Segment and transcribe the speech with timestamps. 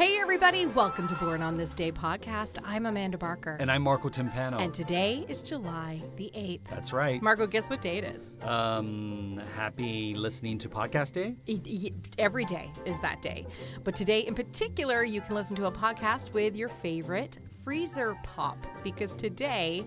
[0.00, 2.56] Hey, everybody, welcome to Born on This Day podcast.
[2.64, 3.58] I'm Amanda Barker.
[3.60, 4.58] And I'm Marco Timpano.
[4.58, 6.64] And today is July the 8th.
[6.70, 7.20] That's right.
[7.20, 8.34] Marco, guess what day it is?
[8.40, 11.36] Um, happy listening to podcast day?
[12.16, 13.46] Every day is that day.
[13.84, 18.56] But today in particular, you can listen to a podcast with your favorite freezer pop
[18.82, 19.84] because today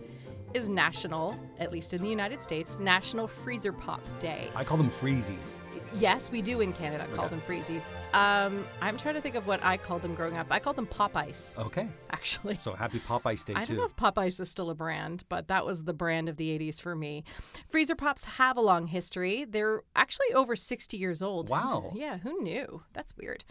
[0.54, 4.50] is National, at least in the United States, National Freezer Pop Day.
[4.56, 5.58] I call them freezies.
[5.96, 7.88] Yes, we do in Canada call them freezies.
[8.16, 10.48] Um, I'm trying to think of what I called them growing up.
[10.50, 11.88] I called them Pop Ice, Okay.
[12.12, 12.58] actually.
[12.58, 13.62] So happy Pop Ice Day I too.
[13.62, 16.30] I don't know if Pop Ice is still a brand, but that was the brand
[16.30, 17.24] of the 80s for me.
[17.70, 19.46] Freezer Pops have a long history.
[19.48, 21.50] They're actually over 60 years old.
[21.50, 21.92] Wow.
[21.96, 22.82] Yeah, who knew?
[22.94, 23.44] That's weird.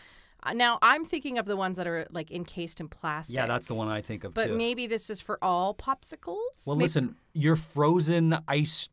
[0.55, 3.37] Now, I'm thinking of the ones that are like encased in plastic.
[3.37, 4.57] yeah, that's the one I think of But too.
[4.57, 6.67] maybe this is for all popsicles?
[6.67, 8.89] well, Maybe- listen, your frozen ice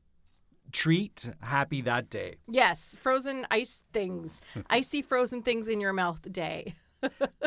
[0.72, 2.36] treat, happy that day.
[2.48, 4.40] Yes, frozen ice things.
[4.70, 6.76] Icy frozen things in your mouth day.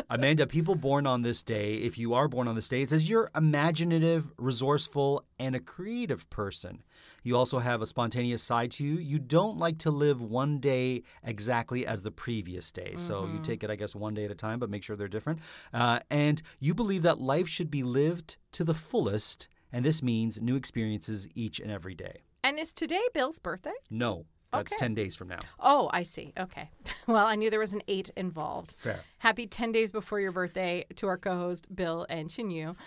[0.09, 3.09] Amanda, people born on this day, if you are born on this day, it says
[3.09, 6.83] you're imaginative, resourceful, and a creative person.
[7.23, 8.97] You also have a spontaneous side to you.
[8.97, 12.93] You don't like to live one day exactly as the previous day.
[12.97, 15.07] So you take it, I guess, one day at a time, but make sure they're
[15.07, 15.39] different.
[15.73, 20.39] Uh, and you believe that life should be lived to the fullest, and this means
[20.41, 22.21] new experiences each and every day.
[22.43, 23.71] And is today Bill's birthday?
[23.89, 24.79] No, that's Okay.
[24.79, 25.39] 10 days from now.
[25.59, 26.33] Oh, I see.
[26.39, 26.69] Okay.
[27.05, 28.75] Well, I knew there was an eight involved.
[28.79, 29.01] Fair.
[29.17, 32.77] Happy 10 days before your birthday to our co host, Bill and Chinyu.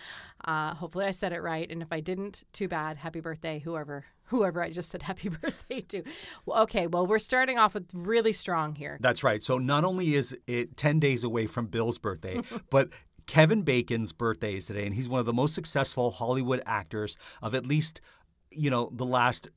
[0.43, 1.71] Uh, hopefully, I said it right.
[1.71, 2.97] And if I didn't, too bad.
[2.97, 4.07] Happy birthday, whoever.
[4.29, 6.03] Whoever I just said happy birthday to.
[6.47, 8.97] Well, okay, well, we're starting off with really strong here.
[9.03, 9.43] That's right.
[9.43, 12.89] So not only is it 10 days away from Bill's birthday, but
[13.27, 17.55] Kevin Bacon's birthday is today, and he's one of the most successful Hollywood actors of
[17.55, 18.01] at least
[18.51, 19.49] you know the last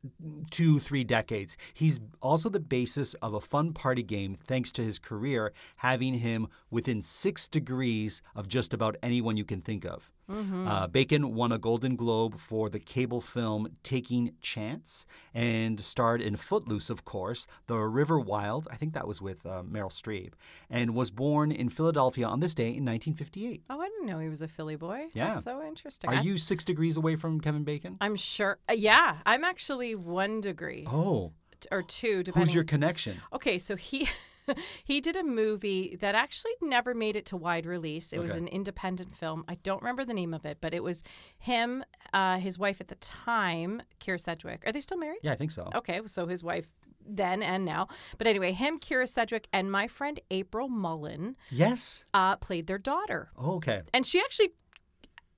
[0.52, 1.58] two three decades.
[1.74, 6.48] He's also the basis of a fun party game thanks to his career having him
[6.70, 11.58] within six degrees of just about anyone you can think of uh, bacon won a
[11.58, 17.76] golden globe for the cable film taking chance and starred in footloose of course the
[17.78, 20.34] river wild i think that was with uh, meryl streep
[20.70, 24.30] and was born in philadelphia on this day in 1958 Oh, I didn't know he
[24.30, 25.08] was a Philly boy.
[25.14, 25.34] Yeah.
[25.34, 26.10] That's so interesting.
[26.10, 28.60] are I- you six degrees away from kevin bacon I'm sure.
[28.70, 31.34] uh, yeah, I'm actually one degree oh
[31.72, 32.48] or two, depending.
[32.48, 34.08] who's your connection Okay, so he
[34.84, 38.14] he did a movie that actually never made it to wide release.
[38.14, 39.44] It was an independent film.
[39.48, 41.04] I don't remember the name of it, but it was
[41.38, 41.84] him,
[42.14, 44.64] uh, his wife at the time, Kyra Sedgwick.
[44.66, 45.20] Are they still married?
[45.24, 46.68] yeah i think so Okay, so his wife
[47.12, 47.88] then and now.
[48.18, 53.32] But anyway, him, Kyra Sedgwick, and my friend April Mullen yes uh, played their daughter.
[53.38, 54.50] oh, okay And she actually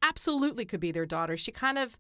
[0.02, 1.38] absolutely could be their daughter.
[1.38, 1.98] She kind of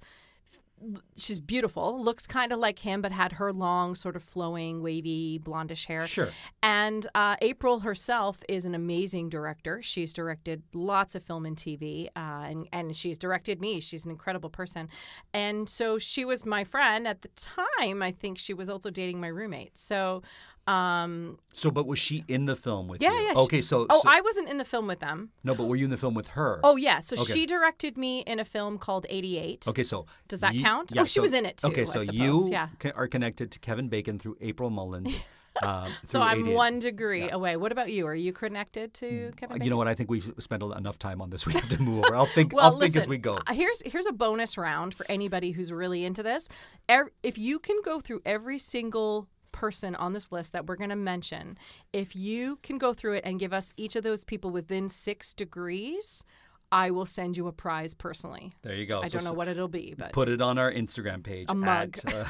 [1.17, 5.39] she's beautiful, looks kind of like him, but had her long, sort of flowing, wavy,
[5.39, 6.07] blondish hair.
[6.07, 6.29] Sure.
[6.63, 9.81] And uh, April herself is an amazing director.
[9.81, 13.79] She's directed lots of film and TV, uh, and and she's directed me.
[13.79, 14.89] She's an incredible person,
[15.33, 18.01] and so she was my friend at the time.
[18.01, 19.77] I think she was also dating my roommate.
[19.77, 20.23] So.
[20.67, 23.19] Um, So, but was she in the film with yeah, you?
[23.25, 23.33] yeah.
[23.33, 25.31] she- Okay, so, oh, so- I wasn't in the film with them.
[25.43, 26.59] no, but were you in the film with her?
[26.63, 26.99] Oh, yeah.
[27.01, 27.33] So Okay.
[27.33, 29.67] she directed me in a film called 88.
[29.67, 30.91] Okay, so Does that you- count?
[30.93, 32.69] Yeah, Oh, she so- was in it too, Okay, so you yeah.
[32.95, 35.17] are connected to Kevin Bacon through April Mullins.
[35.63, 36.55] um, So I'm 88.
[36.55, 37.57] one degree away.
[37.57, 38.05] What about you?
[38.07, 39.55] Are you connected to Kevin?
[39.55, 39.65] Uh, Bacon?
[39.65, 39.87] You know what?
[39.87, 41.45] I think we've spent enough time on this.
[41.51, 42.15] We have to move over.
[42.15, 42.53] I'll think.
[42.53, 43.35] Well, I'll think listen, as we go.
[43.47, 46.47] uh, Here's here's a bonus round for anybody who's really into this.
[47.23, 50.95] If you can go through every single person on this list that we're going to
[50.95, 51.57] mention,
[51.93, 55.33] if you can go through it and give us each of those people within six
[55.33, 56.23] degrees,
[56.71, 58.53] I will send you a prize personally.
[58.61, 59.01] There you go.
[59.01, 61.47] I So don't know what it'll be, but Put it on our Instagram page.
[61.49, 61.97] A mug.
[62.05, 62.25] At, uh,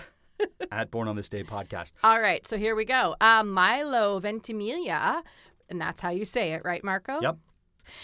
[0.71, 1.93] at Born on This Day podcast.
[2.03, 2.45] all right.
[2.47, 3.15] So here we go.
[3.21, 5.21] Uh, Milo Ventimiglia,
[5.69, 7.19] and that's how you say it, right, Marco?
[7.21, 7.37] Yep.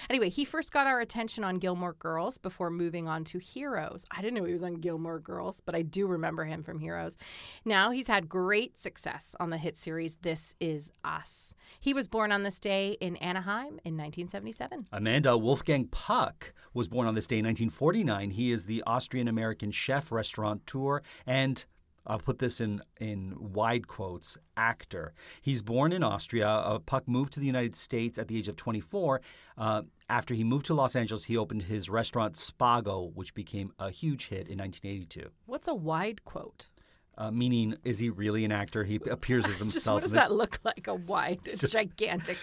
[0.10, 4.06] Anyway, he first got our attention on Gilmore Girls before moving on to Heroes.
[4.12, 7.18] I didn't know he was on Gilmore Girls, but I do remember him from Heroes.
[7.66, 11.56] Now he's had great success on the hit series This Is Us.
[11.80, 14.88] He was born on this day in Anaheim in 1977.
[14.92, 18.32] Amanda Wolfgang Puck was born on this day in 1949.
[18.32, 21.66] He is the Austrian American chef, restaurateur, and
[22.08, 25.14] I'll put this in, in wide quotes, actor.
[25.42, 26.48] He's born in Austria.
[26.48, 29.22] Uh, Puck moved to the United States at the age of 24.
[29.58, 33.92] Uh, after he moved to Los Angeles, he opened his restaurant Spago, which became a
[33.92, 35.30] huge hit in 1982.
[35.46, 36.68] What's a wide quote?
[37.18, 38.84] Uh, meaning is he really an actor?
[38.84, 40.02] He appears as himself.
[40.04, 40.88] Just what does that look like?
[40.88, 42.38] A wide, gigantic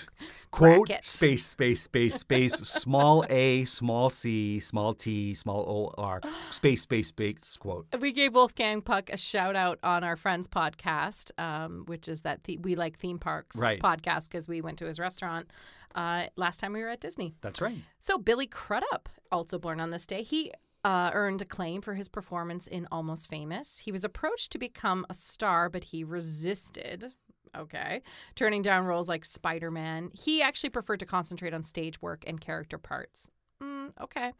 [0.51, 1.05] Quote bracket.
[1.05, 7.09] space space space space small a small c small t small o r space space
[7.09, 7.87] space quote.
[8.01, 12.45] We gave Wolfgang Puck a shout out on our friend's podcast, um, which is that
[12.45, 13.81] the- we like theme parks Right.
[13.81, 15.51] podcast because we went to his restaurant
[15.95, 17.35] uh, last time we were at Disney.
[17.41, 17.77] That's right.
[18.01, 20.51] So Billy Crudup, also born on this day, he
[20.85, 23.79] uh, earned acclaim for his performance in Almost Famous.
[23.79, 27.15] He was approached to become a star, but he resisted.
[27.57, 28.03] Okay,
[28.35, 30.11] turning down roles like Spider Man.
[30.13, 33.31] He actually preferred to concentrate on stage work and character parts.
[34.01, 34.33] Okay.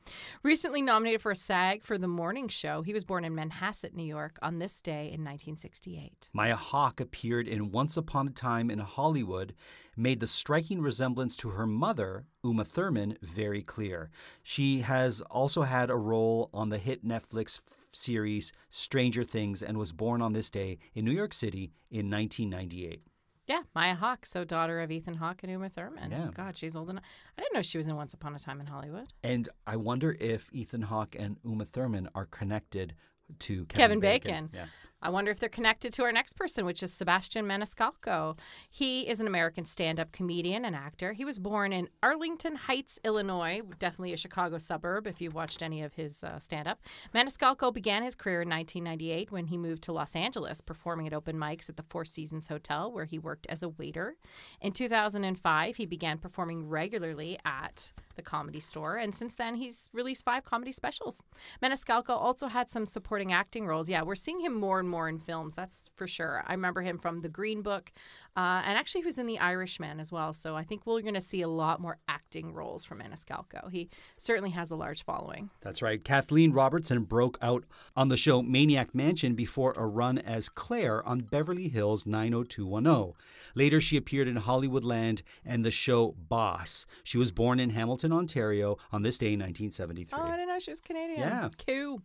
[0.43, 4.05] Recently nominated for a SAG for The Morning Show, he was born in Manhasset, New
[4.05, 6.31] York, on this day in 1968.
[6.33, 9.55] Maya Hawke appeared in Once Upon a Time in Hollywood,
[9.97, 14.11] made the striking resemblance to her mother, Uma Thurman, very clear.
[14.43, 19.79] She has also had a role on the hit Netflix f- series Stranger Things and
[19.79, 23.03] was born on this day in New York City in 1998.
[23.47, 26.11] Yeah, Maya Hawke, so daughter of Ethan Hawke and Uma Thurman.
[26.11, 26.31] Yeah.
[26.35, 27.05] God, she's old enough.
[27.37, 29.13] I didn't know she was in Once Upon a Time in Hollywood.
[29.23, 32.95] And I wonder if Ethan Hawke and Uma Thurman are connected
[33.41, 34.51] to Kevin, Kevin Bacon.
[34.53, 34.67] Yeah.
[35.05, 38.39] I wonder if they're connected to our next person, which is Sebastian Maniscalco.
[38.71, 41.13] He is an American stand up comedian and actor.
[41.13, 45.83] He was born in Arlington Heights, Illinois, definitely a Chicago suburb if you've watched any
[45.83, 46.81] of his uh, stand up.
[47.15, 51.37] Maniscalco began his career in 1998 when he moved to Los Angeles, performing at open
[51.37, 54.17] mics at the Four Seasons Hotel, where he worked as a waiter.
[54.63, 60.25] In 2005, he began performing regularly at the comedy store, and since then, he's released
[60.25, 61.23] five comedy specials.
[61.63, 63.89] Maniscalco also had some supporting acting roles.
[63.89, 66.43] Yeah, we're seeing him more and more in films, that's for sure.
[66.47, 67.93] I remember him from The Green Book,
[68.37, 70.33] uh, and actually, he was in The Irishman as well.
[70.33, 73.71] So I think we're going to see a lot more acting roles from Maniscalco.
[73.71, 75.51] He certainly has a large following.
[75.61, 76.03] That's right.
[76.03, 77.65] Kathleen Robertson broke out
[77.97, 83.15] on the show Maniac Mansion before a run as Claire on Beverly Hills 90210.
[83.55, 86.87] Later, she appeared in Hollywoodland and the show Boss.
[87.05, 90.19] She was born in Hamilton, Ontario on this day in 1973.
[90.19, 91.21] Oh, I didn't know she was Canadian.
[91.21, 91.49] Yeah.
[91.67, 92.03] Cool.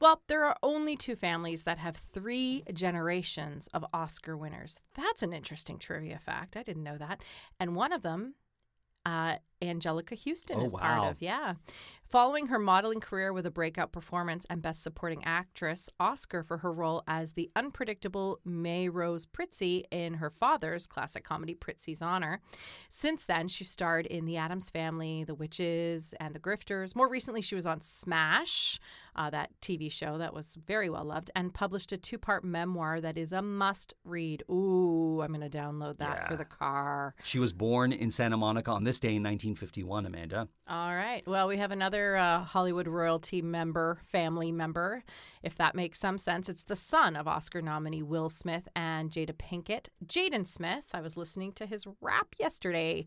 [0.00, 4.76] Well, there are only two families that have three generations of Oscar winners.
[4.94, 6.56] That's an interesting trivia fact.
[6.56, 7.22] I didn't know that.
[7.60, 8.34] And one of them,
[9.04, 11.22] uh, Anjelica Huston Oh, is part of.
[11.22, 11.54] Yeah.
[12.08, 16.70] Following her modeling career with a breakout performance and Best Supporting Actress Oscar for her
[16.70, 22.42] role as the unpredictable Maerose Prizzi in her father's classic comedy Prizzi's Honor.
[22.90, 26.94] Since then, she starred in The Addams Family, The Witches, and The Grifters.
[26.94, 28.78] More recently, she was on Smash,
[29.16, 33.00] uh, that TV show that was very well loved, and published a two part memoir
[33.00, 34.42] that is a must read.
[34.50, 37.14] Ooh, I'm going to download that for the car.
[37.24, 40.48] She was born in Santa Monica on this day in 1951, Amanda.
[40.66, 41.22] All right.
[41.26, 45.04] Well, we have another uh, Hollywood royalty member, family member,
[45.42, 46.48] if that makes some sense.
[46.48, 50.86] It's the son of Oscar nominee Will Smith and Jada Pinkett, Jaden Smith.
[50.94, 53.06] I was listening to his rap yesterday.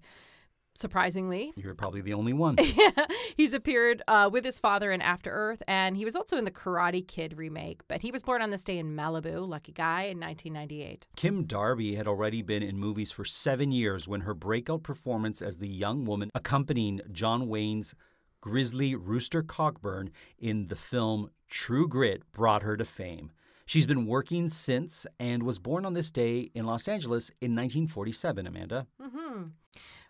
[0.75, 2.57] Surprisingly, You're probably the only one.
[3.37, 6.51] he's appeared uh, with his father in After Earth, and he was also in the
[6.51, 7.81] Karate Kid remake.
[7.87, 11.07] But he was born on this day in Malibu, lucky guy, in 1998.
[11.15, 15.59] Kim Darby had already been in movies for seven years when her breakout performance as
[15.59, 17.95] the young woman accompanying John Wayne's
[18.41, 23.31] Grizzly Rooster Cogburn in the film True Grit brought her to fame.
[23.65, 28.45] She's been working since and was born on this day in Los Angeles in 1947,
[28.45, 28.87] Amanda.
[29.01, 29.43] hmm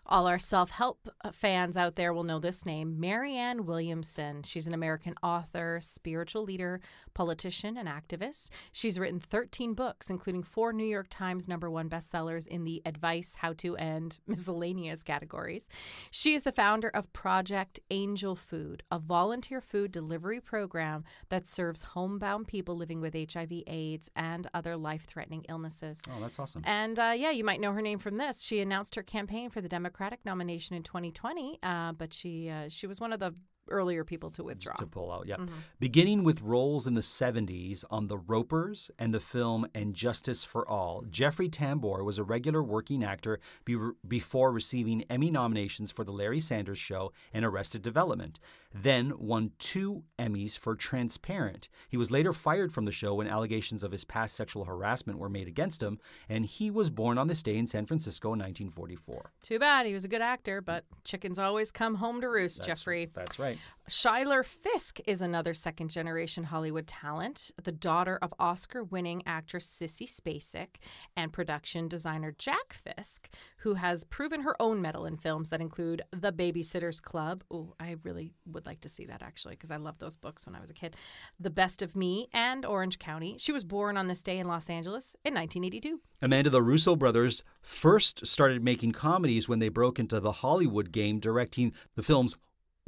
[0.08, 4.44] All our self help fans out there will know this name Marianne Williamson.
[4.44, 6.80] She's an American author, spiritual leader,
[7.12, 8.50] politician, and activist.
[8.70, 13.34] She's written 13 books, including four New York Times number one bestsellers in the advice,
[13.40, 15.68] how to, and miscellaneous categories.
[16.12, 21.82] She is the founder of Project Angel Food, a volunteer food delivery program that serves
[21.82, 26.00] homebound people living with HIV, AIDS, and other life threatening illnesses.
[26.08, 26.62] Oh, that's awesome.
[26.64, 28.42] And uh, yeah, you might know her name from this.
[28.42, 32.86] She announced her campaign for the Democratic nomination in 2020, uh, but she uh, she
[32.86, 33.34] was one of the
[33.68, 34.74] earlier people to withdraw.
[34.74, 35.36] To pull out, yeah.
[35.36, 35.48] Mhm.
[35.80, 40.68] Beginning with roles in the 70s on The Ropers and the film And Justice for
[40.68, 46.12] All, Jeffrey Tambor was a regular working actor be- before receiving Emmy nominations for The
[46.12, 48.38] Larry Sanders Show and Arrested Development.
[48.74, 51.68] Then won two Emmys for Transparent.
[51.88, 55.28] He was later fired from the show when allegations of his past sexual harassment were
[55.30, 59.32] made against him, and he was born on this day in San Francisco in 1944.
[59.42, 62.78] Too bad he was a good actor, but chickens always come home to roost, That's-
[62.80, 63.08] Jeffrey.
[63.12, 63.55] That's right.
[63.56, 63.92] Right.
[63.92, 70.10] Schuyler Fisk is another second generation Hollywood talent, the daughter of Oscar winning actress Sissy
[70.10, 70.78] Spacek
[71.16, 76.02] and production designer Jack Fisk, who has proven her own mettle in films that include
[76.10, 77.44] The Babysitter's Club.
[77.48, 80.56] Oh, I really would like to see that actually because I loved those books when
[80.56, 80.96] I was a kid.
[81.38, 83.36] The Best of Me and Orange County.
[83.38, 86.00] She was born on this day in Los Angeles in 1982.
[86.20, 91.20] Amanda, the Russo brothers first started making comedies when they broke into the Hollywood game,
[91.20, 92.36] directing the films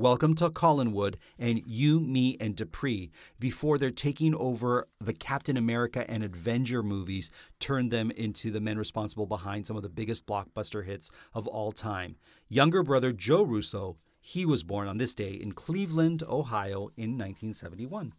[0.01, 6.09] Welcome to Collinwood and You, Me, and Dupree before they're taking over the Captain America
[6.09, 10.87] and Avenger movies, turned them into the men responsible behind some of the biggest blockbuster
[10.87, 12.15] hits of all time.
[12.49, 18.13] Younger brother Joe Russo, he was born on this day in Cleveland, Ohio in 1971.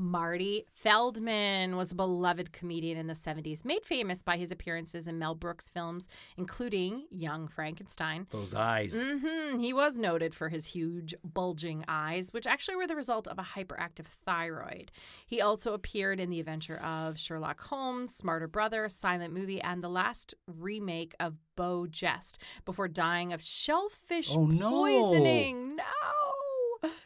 [0.00, 5.18] Marty Feldman was a beloved comedian in the 70s, made famous by his appearances in
[5.18, 8.26] Mel Brooks films, including Young Frankenstein.
[8.30, 9.04] Those eyes.
[9.06, 13.38] hmm He was noted for his huge, bulging eyes, which actually were the result of
[13.38, 14.90] a hyperactive thyroid.
[15.26, 19.90] He also appeared in the adventure of Sherlock Holmes, Smarter Brother, Silent Movie, and the
[19.90, 24.70] last remake of Beau Geste before dying of shellfish Oh, no.
[24.70, 25.76] poisoning.
[25.76, 25.84] No!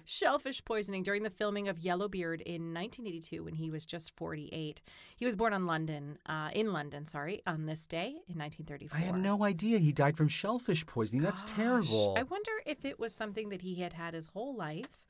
[0.04, 4.82] Shellfish poisoning during the filming of Yellowbeard in 1982 when he was just 48.
[5.16, 8.96] He was born on London, uh, in London, sorry, on this day in 1934.
[8.98, 11.22] I had no idea he died from shellfish poisoning.
[11.22, 12.14] That's terrible.
[12.18, 15.00] I wonder if it was something that he had had his whole life.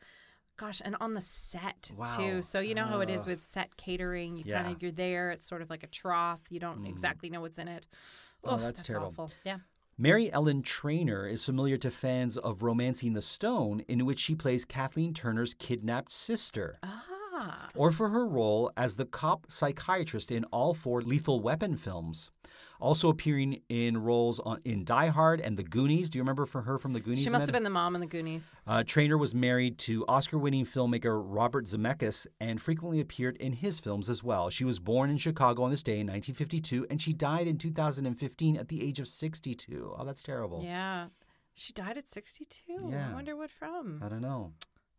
[0.57, 2.17] Gosh, and on the set Wow.
[2.17, 2.43] too.
[2.43, 4.37] So you know how it is with set catering.
[4.37, 4.65] You kind Yeah.
[4.67, 4.77] Mm.
[4.77, 5.31] of you're there.
[5.33, 6.41] It's sort of like a trough.
[6.49, 7.89] You don't exactly know what's in it.
[8.45, 9.09] Oh, Ugh, that's terrible.
[9.09, 9.33] Awful.
[9.45, 9.59] Yeah.
[9.97, 14.65] Mary Ellen Trainor is familiar to fans of Romancing the Stone, in which she plays
[14.65, 17.69] Kathleen Turner's kidnapped sister, Ah.
[17.77, 22.31] or for her role as the cop psychiatrist in all four Lethal Weapon films.
[22.81, 26.11] Also appearing in roles on, in Die Hard and The Goonies.
[26.11, 27.23] Do you remember for her from The Goonies?
[27.23, 28.55] She must have been the mom in the Goonies.
[28.67, 33.79] Uh, Trainor was married to Oscar winning filmmaker Robert Zemeckis and frequently appeared in his
[33.79, 34.51] films as well.
[34.51, 38.57] She was born in Chicago on this day in 1952 and she died in 2015
[38.57, 39.95] at the age of 62.
[39.97, 40.63] Oh, that's terrible.
[40.63, 41.07] Yeah.
[41.55, 42.89] She died at 62.
[42.91, 43.11] Yeah.
[43.11, 44.03] I wonder what from.
[44.05, 44.53] I don't know.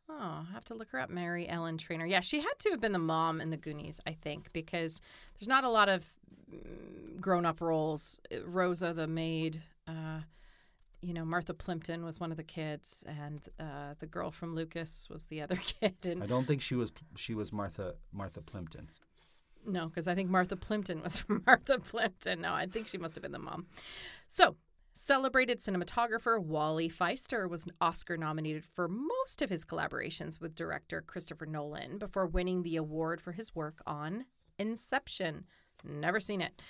[0.10, 1.10] Oh, I'll have to look her up.
[1.10, 2.06] Mary Ellen Trainor.
[2.06, 5.02] Yeah, she had to have been the mom in the Goonies, I think, because
[5.38, 6.06] there's not a lot of
[7.26, 8.20] grown up roles.
[8.32, 10.20] Uh, Rosa, the maid, uh,
[11.02, 15.08] you know, Martha Plimpton was one of the kids, and uh, the girl from Lucas
[15.10, 16.20] was the other kid.
[16.22, 18.92] I don't think she was she was Martha Martha Plimpton.
[19.66, 22.42] no, because I think Martha Plimpton was from Martha Plimpton.
[22.42, 23.66] No, I think she must have been the mom.
[24.28, 24.56] So,
[24.94, 31.48] celebrated cinematographer Wally Pfister was Oscar nominated for most of his collaborations with director Christopher
[31.48, 34.26] Nolan before winning the award for his work on
[34.60, 35.46] Inception.
[35.84, 36.62] Never seen it.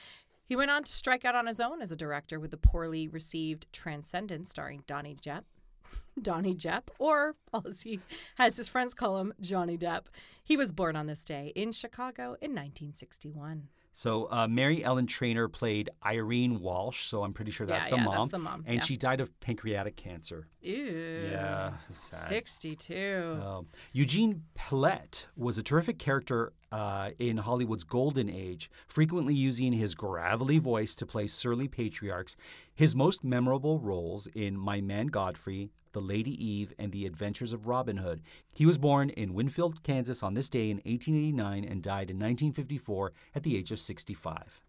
[0.45, 3.07] He went on to strike out on his own as a director with the poorly
[3.07, 5.43] received Transcendence starring Donnie Depp.
[6.21, 7.35] Donnie Depp, or
[7.65, 7.99] as he
[8.35, 10.05] has his friends call him, Johnny Depp.
[10.43, 13.69] He was born on this day in Chicago in 1961.
[13.97, 17.05] So uh, Mary Ellen Trainor played Irene Walsh.
[17.05, 18.15] So I'm pretty sure that's yeah, the yeah, mom.
[18.17, 18.63] that's the mom.
[18.67, 18.83] and yeah.
[18.83, 20.47] she died of pancreatic cancer.
[20.61, 21.29] Ew.
[21.31, 22.27] Yeah, sad.
[22.27, 23.39] 62.
[23.41, 29.95] Um, Eugene Pallette was a terrific character uh, in Hollywood's golden age, frequently using his
[29.95, 32.35] gravelly voice to play surly patriarchs.
[32.73, 37.65] His most memorable roles in My Man Godfrey, The Lady Eve, and The Adventures of
[37.65, 38.21] Robin Hood.
[38.51, 43.13] He was born in Winfield, Kansas on this day in 1889 and died in 1954
[43.33, 44.64] at the age of 65.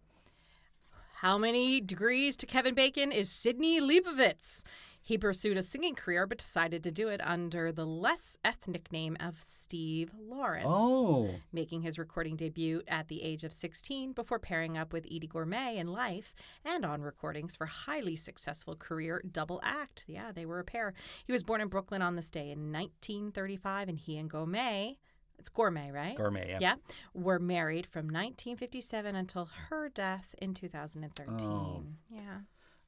[1.21, 4.61] How many degrees to Kevin Bacon is Sidney Liebowitz?
[5.01, 9.17] He pursued a singing career but decided to do it under the less ethnic name
[9.19, 10.67] of Steve Lawrence.
[10.69, 15.27] Oh, making his recording debut at the age of 16 before pairing up with Eydie
[15.27, 20.05] Gormé in life and on recordings for highly successful career Double Act.
[20.07, 20.93] Yeah, they were a pair.
[21.25, 24.97] He was born in Brooklyn on this day in 1935, and he and Gormé,
[25.39, 26.15] it's Gourmet, right?
[26.15, 26.47] gourmet.
[26.49, 26.57] Yeah.
[26.59, 26.75] yeah,
[27.13, 31.47] were married from 1957 until her death in 2013.
[31.47, 31.83] Oh.
[32.09, 32.39] Yeah.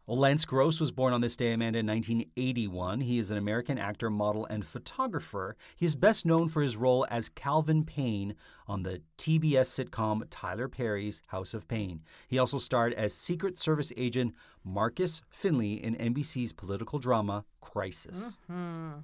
[0.10, 3.02] Well, Lance Gross was born on this day, Amanda, in 1981.
[3.02, 5.56] He is an American actor, model, and photographer.
[5.76, 8.34] He is best known for his role as Calvin Payne
[8.68, 12.02] on the TBS sitcom Tyler Perry's House of Payne.
[12.28, 18.36] He also starred as Secret Service agent Marcus Finley in NBC's political drama Crisis.
[18.48, 19.02] Hmm.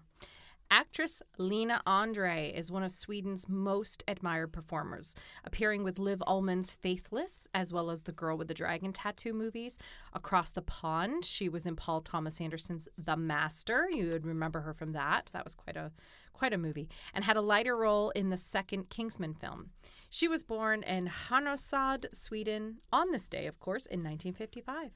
[0.72, 7.48] Actress Lena Endre is one of Sweden's most admired performers, appearing with Liv Ullmann's Faithless,
[7.54, 9.78] as well as the Girl with the Dragon Tattoo movies.
[10.14, 13.90] Across the pond, she was in Paul Thomas Anderson's The Master.
[13.90, 15.30] You would remember her from that.
[15.34, 15.92] That was quite a
[16.36, 19.70] quite a movie, and had a lighter role in the second Kingsman film.
[20.10, 24.92] She was born in Härnösand, Sweden, on this day, of course, in 1955.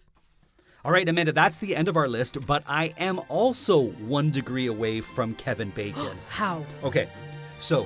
[0.86, 4.67] All right, Amanda, that's the end of our list, but I am also one degree
[4.67, 6.17] away from Kevin Bacon.
[6.29, 6.63] How?
[6.83, 7.09] Okay,
[7.59, 7.86] so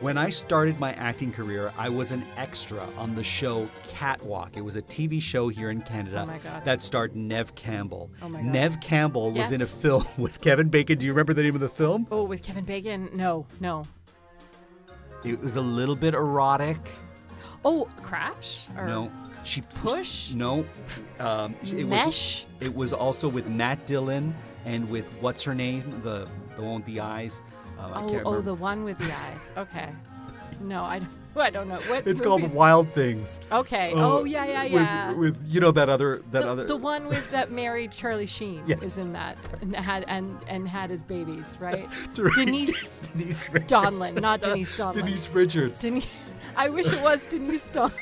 [0.00, 4.56] when I started my acting career, I was an extra on the show Catwalk.
[4.56, 6.64] It was a TV show here in Canada Oh my God.
[6.64, 8.10] that starred Neve Campbell.
[8.22, 8.50] Oh my God.
[8.50, 10.98] Neve Campbell was in a film with Kevin Bacon.
[10.98, 12.06] Do you remember the name of the film?
[12.10, 13.10] Oh, with Kevin Bacon?
[13.12, 13.86] No, no.
[15.24, 16.78] It was a little bit erotic.
[17.64, 18.66] Oh, Crash?
[18.76, 19.12] Or No,
[19.44, 20.32] she Push?
[20.32, 20.64] No,
[21.18, 22.06] um, it Mesh?
[22.06, 22.46] was.
[22.60, 24.34] It was also with Matt Dillon
[24.64, 27.42] and with what's her name, the the one with the eyes.
[27.78, 29.52] Uh, I Oh, can't oh, the one with the eyes.
[29.56, 29.88] Okay.
[30.60, 31.78] No, I, don't- I don't know.
[31.88, 33.40] What It's called Wild Things.
[33.50, 33.92] Okay.
[33.92, 35.12] Uh, oh, yeah, yeah, yeah.
[35.12, 38.62] With, you know that other that the, other the one with that married Charlie Sheen
[38.66, 38.82] Yes.
[38.82, 41.88] is in that and had and and had his babies, right?
[42.18, 42.34] Right.
[42.36, 43.72] Denise Denise Richards.
[43.72, 44.92] Donlon, not Denise Donlon.
[44.94, 45.80] Denise Richards.
[45.80, 46.06] Denise.
[46.54, 47.92] I wish it was Denise Donlon.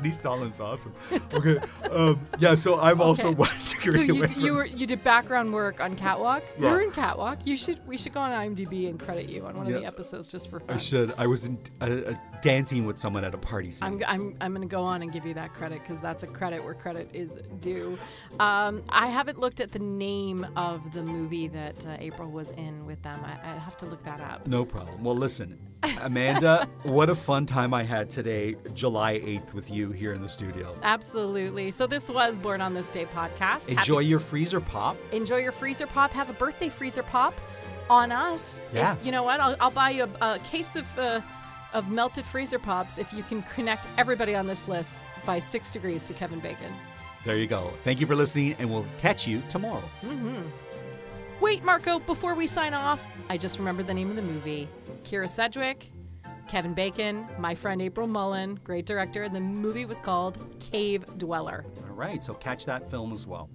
[0.00, 0.92] Denise Donlon's awesome.
[1.32, 1.58] Okay.
[1.90, 2.54] Um, yeah.
[2.54, 3.36] So I'm also Okay.
[3.36, 6.42] one degree So you d- you were you did background work on Catwalk.
[6.58, 6.70] Yeah.
[6.70, 7.46] You're in Catwalk.
[7.46, 10.28] You should we should go on IMDb and credit you on one of the episodes
[10.28, 10.76] just for fun.
[10.76, 11.12] I should.
[11.18, 13.86] I was in, uh, uh, dancing with someone at a party scene.
[13.86, 16.26] I'm, I'm, I'm going to go on and give you that credit because that's a
[16.26, 17.98] credit where credit is due.
[18.38, 22.86] Um, I haven't looked at the name of the movie that uh, April was in
[22.86, 23.20] with them.
[23.24, 24.46] I, I have to look that up.
[24.46, 25.02] No problem.
[25.02, 25.58] Well, listen,
[26.00, 30.28] Amanda, what a fun time I had today, July 8th, with you here in the
[30.28, 30.74] studio.
[30.82, 31.70] Absolutely.
[31.70, 33.38] So this was Born on This Day podcast.
[33.38, 34.96] Happy- Enjoy your freezer pop.
[35.12, 36.10] enjoy your freezer pop.
[36.12, 37.34] Have a birthday freezer pop
[37.90, 38.66] on us.
[38.70, 38.96] If- Yeah.
[39.02, 39.40] you know what?
[39.40, 41.20] I'll, I'll buy you a, a case of uh,
[41.74, 46.04] of melted freezer pops if you can connect everybody on this list by six degrees
[46.04, 46.72] to Kevin Bacon.
[47.26, 47.70] There you go.
[47.84, 49.82] Thank you for listening, and we'll catch you tomorrow.
[51.40, 54.68] Wait, Marco, before we sign off, I just remembered the name of the movie.
[55.04, 55.90] Kyra Sedgwick,
[56.48, 59.28] Kevin Bacon, my friend April Mullen, great director.
[59.28, 61.64] The movie was called Cave Dweller.
[61.88, 63.50] All right, so catch that film as well.